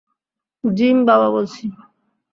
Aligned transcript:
Gym, 0.63 0.97
বাবা 1.05 1.27
বলছি। 1.31 1.63